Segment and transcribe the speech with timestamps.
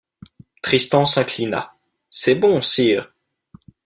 [0.63, 1.75] Tristan s’inclina.—
[2.09, 3.13] C’est bon, sire!